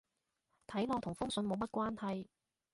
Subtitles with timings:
[0.65, 2.25] 睇落同封信冇乜關係